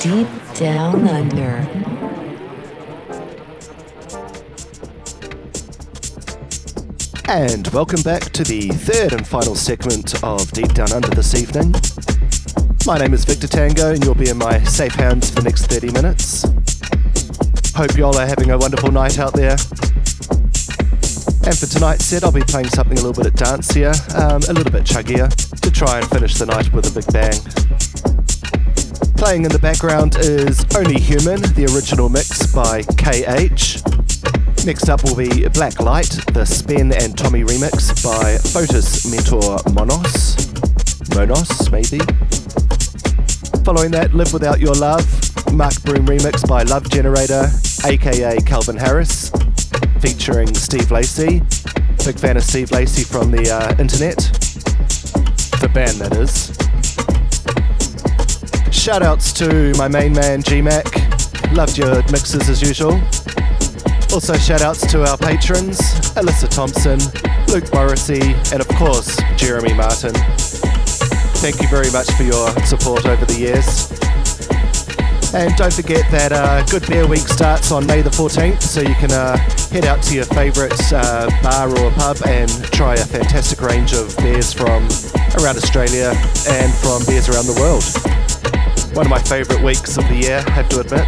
Deep 0.00 0.28
Down 0.54 1.06
Under. 1.06 1.58
And 7.28 7.68
welcome 7.68 8.00
back 8.00 8.22
to 8.32 8.42
the 8.42 8.70
third 8.70 9.12
and 9.12 9.26
final 9.26 9.54
segment 9.54 10.24
of 10.24 10.50
Deep 10.52 10.72
Down 10.72 10.90
Under 10.92 11.10
this 11.10 11.34
evening. 11.34 11.74
My 12.86 12.96
name 12.96 13.12
is 13.12 13.26
Victor 13.26 13.46
Tango, 13.46 13.92
and 13.92 14.02
you'll 14.02 14.14
be 14.14 14.30
in 14.30 14.38
my 14.38 14.62
safe 14.64 14.94
hands 14.94 15.28
for 15.28 15.42
the 15.42 15.42
next 15.42 15.66
30 15.66 15.92
minutes. 15.92 16.44
Hope 17.76 17.94
y'all 17.94 18.16
are 18.16 18.26
having 18.26 18.52
a 18.52 18.56
wonderful 18.56 18.90
night 18.90 19.18
out 19.18 19.34
there. 19.34 19.58
And 21.44 21.58
for 21.58 21.66
tonight's 21.66 22.06
set, 22.06 22.24
I'll 22.24 22.32
be 22.32 22.40
playing 22.40 22.68
something 22.68 22.96
a 22.96 23.02
little 23.02 23.22
bit 23.22 23.34
dancier, 23.34 23.92
um, 24.14 24.40
a 24.48 24.54
little 24.54 24.72
bit 24.72 24.84
chuggier, 24.84 25.28
to 25.60 25.70
try 25.70 25.98
and 25.98 26.08
finish 26.08 26.38
the 26.38 26.46
night 26.46 26.72
with 26.72 26.90
a 26.90 26.94
big 26.98 27.12
bang. 27.12 27.59
Playing 29.20 29.44
in 29.44 29.52
the 29.52 29.58
background 29.58 30.16
is 30.16 30.64
Only 30.74 30.98
Human, 30.98 31.42
the 31.52 31.70
original 31.76 32.08
mix 32.08 32.50
by 32.54 32.80
KH. 32.96 33.84
Next 34.64 34.88
up 34.88 35.04
will 35.04 35.14
be 35.14 35.46
Black 35.48 35.78
Light, 35.78 36.08
the 36.32 36.46
Spen 36.46 36.90
and 36.94 37.14
Thommy 37.14 37.44
remix 37.44 38.02
by 38.02 38.40
Fotis 38.40 39.04
Mentor 39.12 39.60
Monos. 39.74 40.40
Monos, 41.14 41.70
maybe. 41.70 42.00
Following 43.62 43.90
that, 43.90 44.14
Live 44.14 44.32
Without 44.32 44.58
Your 44.58 44.74
Love, 44.74 45.04
Mark 45.52 45.74
Broom 45.82 46.06
remix 46.06 46.48
by 46.48 46.62
Love 46.62 46.88
Generator, 46.88 47.50
aka 47.84 48.38
Calvin 48.40 48.78
Harris 48.78 49.30
featuring 50.00 50.54
Steve 50.54 50.90
Lacy. 50.90 51.42
Big 52.06 52.18
fan 52.18 52.38
of 52.38 52.42
Steve 52.42 52.70
Lacy 52.72 53.04
from 53.04 53.30
the 53.30 53.50
uh, 53.50 53.76
internet. 53.78 54.16
The 55.60 55.68
band, 55.74 55.98
that 55.98 56.16
is. 56.16 56.69
Shoutouts 58.90 59.32
to 59.36 59.78
my 59.78 59.86
main 59.86 60.12
man 60.12 60.42
GMAC. 60.42 61.54
Loved 61.54 61.78
your 61.78 62.02
mixes 62.10 62.48
as 62.48 62.60
usual. 62.60 62.94
Also, 64.12 64.34
shoutouts 64.34 64.90
to 64.90 65.08
our 65.08 65.16
patrons 65.16 65.78
Alyssa 66.18 66.48
Thompson, 66.48 66.98
Luke 67.54 67.72
Morrissey, 67.72 68.34
and 68.50 68.60
of 68.60 68.66
course, 68.70 69.16
Jeremy 69.36 69.74
Martin. 69.74 70.10
Thank 71.38 71.62
you 71.62 71.68
very 71.68 71.88
much 71.92 72.10
for 72.14 72.24
your 72.24 72.50
support 72.66 73.06
over 73.06 73.24
the 73.24 73.38
years. 73.38 73.88
And 75.34 75.54
don't 75.54 75.72
forget 75.72 76.10
that 76.10 76.32
uh, 76.32 76.64
Good 76.66 76.88
Beer 76.88 77.06
Week 77.06 77.28
starts 77.28 77.70
on 77.70 77.86
May 77.86 78.02
the 78.02 78.10
14th, 78.10 78.60
so 78.60 78.80
you 78.80 78.96
can 78.96 79.12
uh, 79.12 79.36
head 79.70 79.84
out 79.84 80.02
to 80.02 80.16
your 80.16 80.24
favourite 80.24 80.92
uh, 80.92 81.30
bar 81.44 81.70
or 81.78 81.92
pub 81.92 82.16
and 82.26 82.50
try 82.72 82.94
a 82.94 83.04
fantastic 83.04 83.62
range 83.62 83.92
of 83.92 84.16
beers 84.16 84.52
from 84.52 84.82
around 85.38 85.56
Australia 85.58 86.12
and 86.48 86.74
from 86.74 87.06
beers 87.06 87.28
around 87.28 87.46
the 87.46 87.56
world. 87.60 88.19
One 88.94 89.06
of 89.06 89.10
my 89.10 89.20
favourite 89.20 89.62
weeks 89.62 89.96
of 89.96 90.08
the 90.08 90.16
year, 90.16 90.42
have 90.50 90.68
to 90.70 90.80
admit. 90.80 91.06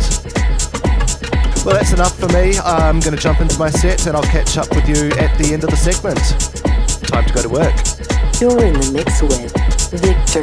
Well, 1.64 1.74
that's 1.74 1.92
enough 1.92 2.18
for 2.18 2.28
me. 2.28 2.58
I'm 2.58 3.00
going 3.00 3.14
to 3.14 3.20
jump 3.20 3.40
into 3.40 3.58
my 3.58 3.70
set 3.70 4.06
and 4.06 4.16
I'll 4.16 4.22
catch 4.22 4.56
up 4.56 4.70
with 4.70 4.88
you 4.88 5.10
at 5.18 5.36
the 5.38 5.52
end 5.52 5.64
of 5.64 5.70
the 5.70 5.76
segment. 5.76 6.18
Time 7.06 7.24
to 7.26 7.32
go 7.34 7.42
to 7.42 7.48
work. 7.48 7.74
You're 8.40 8.64
in 8.64 8.74
the 8.74 8.90
mix 8.94 9.22
with 9.22 9.50
Victor 10.00 10.42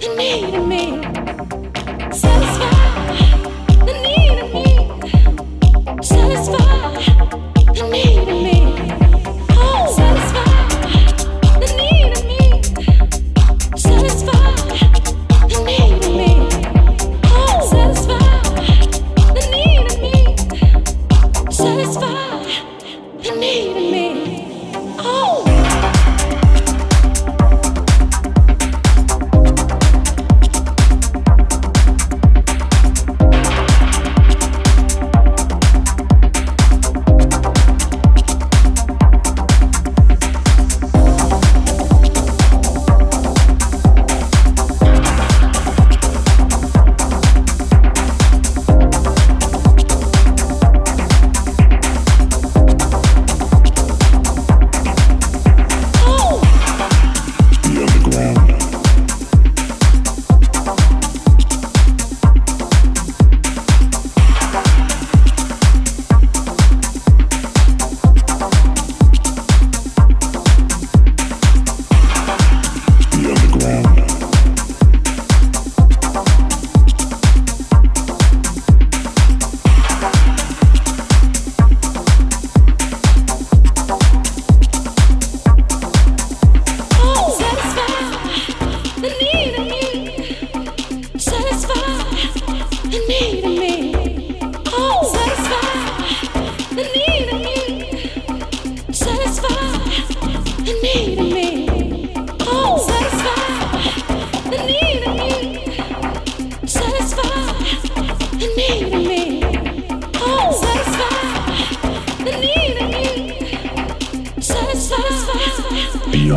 you 0.00 0.16
needed 0.16 0.66
me. 0.66 1.51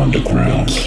underground. 0.06 0.85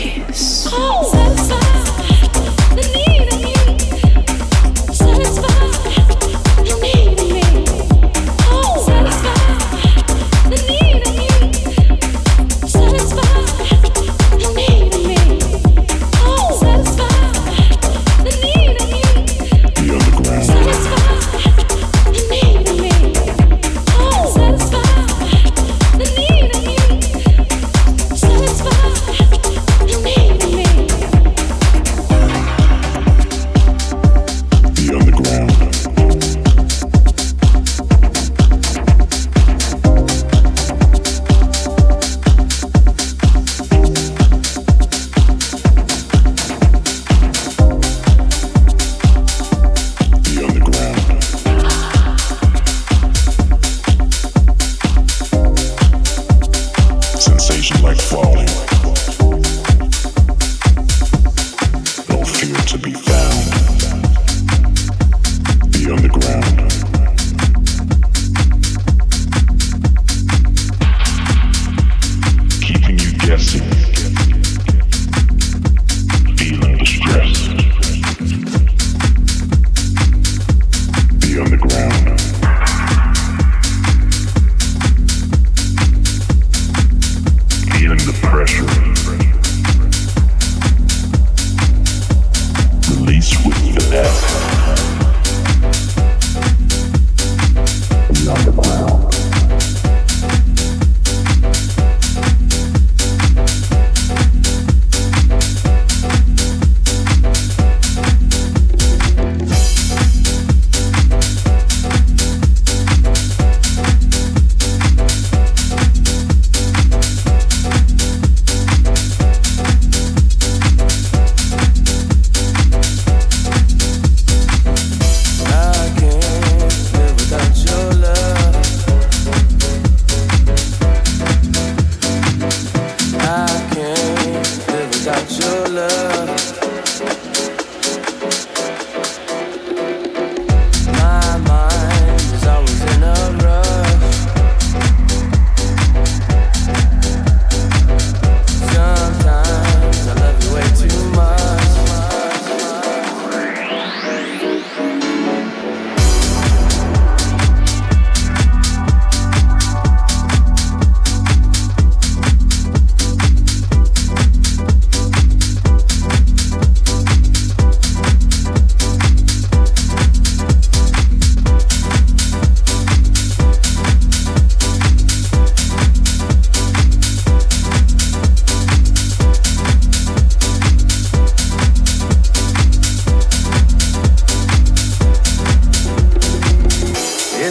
your 135.27 135.67
love. 135.67 136.38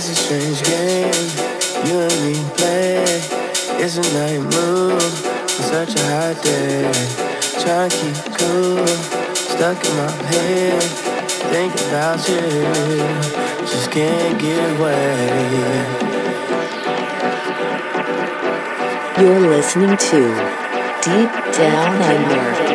It's 0.00 0.10
a 0.10 0.14
strange 0.14 0.62
game 0.62 1.88
you 1.90 1.98
and 1.98 2.22
me 2.24 2.34
play. 2.56 3.02
It's 3.82 3.96
a 3.96 4.02
night 4.14 4.38
move 4.38 4.92
on 4.92 5.48
such 5.48 5.96
a 5.96 6.04
hot 6.06 6.40
day. 6.40 6.86
Try 7.58 7.88
to 7.88 7.96
keep 7.96 8.38
cool, 8.38 8.86
stuck 9.34 9.84
in 9.84 9.96
my 9.96 10.08
head. 10.30 10.82
Think 11.50 11.74
about 11.88 12.28
you, 12.28 12.38
just 13.66 13.90
can't 13.90 14.40
get 14.40 14.78
away. 14.78 15.18
You're 19.18 19.50
listening 19.50 19.96
to 19.96 20.20
Deep 21.02 21.30
Down 21.56 22.02
Under. 22.02 22.67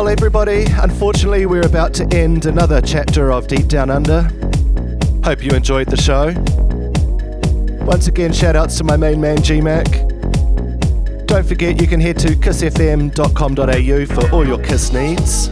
Well, 0.00 0.08
everybody, 0.08 0.64
unfortunately, 0.64 1.44
we're 1.44 1.66
about 1.66 1.92
to 1.96 2.06
end 2.10 2.46
another 2.46 2.80
chapter 2.80 3.30
of 3.30 3.46
Deep 3.48 3.68
Down 3.68 3.90
Under. 3.90 4.22
Hope 5.22 5.44
you 5.44 5.50
enjoyed 5.50 5.88
the 5.88 5.98
show. 5.98 6.32
Once 7.84 8.06
again, 8.06 8.32
shout 8.32 8.56
outs 8.56 8.78
to 8.78 8.84
my 8.84 8.96
main 8.96 9.20
man 9.20 9.36
GMAC. 9.36 11.26
Don't 11.26 11.46
forget 11.46 11.78
you 11.82 11.86
can 11.86 12.00
head 12.00 12.18
to 12.20 12.28
kissfm.com.au 12.28 14.06
for 14.06 14.34
all 14.34 14.46
your 14.46 14.56
Kiss 14.64 14.90
needs. 14.90 15.50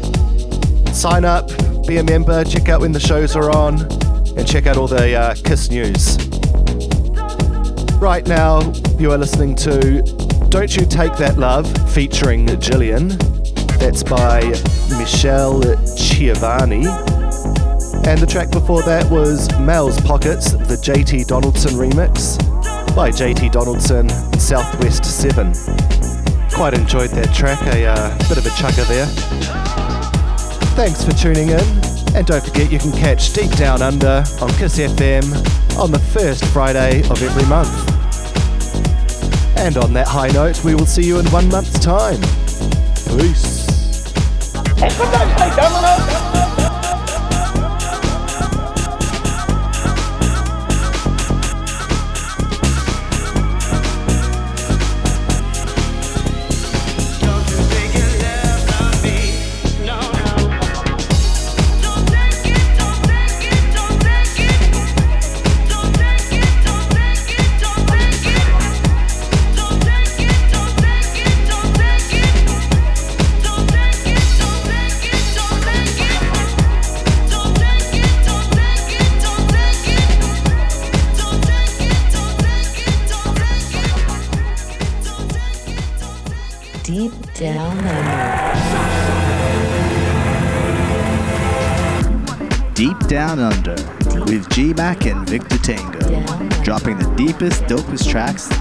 Sign 0.98 1.26
up, 1.26 1.50
be 1.86 1.98
a 1.98 2.02
member, 2.02 2.42
check 2.42 2.70
out 2.70 2.80
when 2.80 2.92
the 2.92 3.00
shows 3.00 3.36
are 3.36 3.50
on, 3.50 3.82
and 4.38 4.48
check 4.48 4.66
out 4.66 4.78
all 4.78 4.88
the 4.88 5.14
uh, 5.14 5.34
Kiss 5.44 5.68
news. 5.68 6.16
Right 7.98 8.26
now, 8.26 8.62
you 8.98 9.12
are 9.12 9.18
listening 9.18 9.54
to 9.56 10.00
Don't 10.48 10.74
You 10.74 10.86
Take 10.86 11.18
That 11.18 11.36
Love 11.36 11.70
featuring 11.92 12.46
Jillian. 12.46 13.37
That's 13.78 14.02
by 14.02 14.40
Michele 14.98 15.60
Chiavarini. 15.96 16.84
And 18.06 18.18
the 18.20 18.26
track 18.26 18.50
before 18.50 18.82
that 18.82 19.10
was 19.10 19.50
Mel's 19.60 20.00
Pockets, 20.00 20.52
the 20.52 20.76
JT 20.76 21.26
Donaldson 21.26 21.72
remix 21.72 22.38
by 22.94 23.10
JT 23.10 23.52
Donaldson 23.52 24.08
Southwest 24.38 25.04
7. 25.04 25.52
Quite 26.50 26.74
enjoyed 26.74 27.10
that 27.10 27.32
track, 27.34 27.60
a 27.74 27.86
uh, 27.86 28.18
bit 28.28 28.38
of 28.38 28.46
a 28.46 28.50
chugger 28.50 28.86
there. 28.88 29.06
Thanks 30.74 31.04
for 31.04 31.12
tuning 31.12 31.50
in, 31.50 31.60
and 32.16 32.26
don't 32.26 32.44
forget 32.44 32.72
you 32.72 32.78
can 32.78 32.92
catch 32.92 33.32
Deep 33.32 33.50
Down 33.52 33.82
Under 33.82 34.24
on 34.40 34.48
Kiss 34.54 34.78
FM 34.78 35.78
on 35.78 35.92
the 35.92 35.98
first 35.98 36.44
Friday 36.46 37.02
of 37.10 37.22
every 37.22 37.46
month. 37.46 37.68
And 39.58 39.76
on 39.76 39.92
that 39.92 40.08
high 40.08 40.28
note, 40.28 40.64
we 40.64 40.74
will 40.74 40.86
see 40.86 41.02
you 41.02 41.18
in 41.20 41.26
one 41.26 41.48
month's 41.48 41.78
time. 41.78 42.20
Peace. 43.16 43.57
Deep 44.80 46.47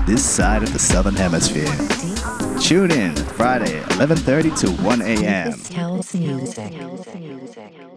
this 0.05 0.25
side 0.25 0.63
of 0.63 0.73
the 0.73 0.79
Southern 0.79 1.15
Hemisphere. 1.15 1.71
Tune 2.59 2.91
in 2.91 3.15
Friday, 3.15 3.81
11:30 3.97 4.55
to 4.61 4.71
1 4.83 5.01
a.m. 5.01 5.53